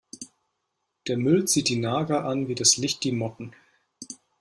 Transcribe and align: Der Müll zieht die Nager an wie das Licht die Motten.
Der 1.07 1.15
Müll 1.15 1.45
zieht 1.47 1.69
die 1.69 1.75
Nager 1.77 2.25
an 2.25 2.47
wie 2.47 2.55
das 2.55 2.75
Licht 2.77 3.03
die 3.03 3.11
Motten. 3.11 3.51